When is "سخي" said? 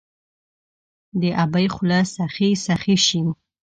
2.15-2.49, 2.65-2.95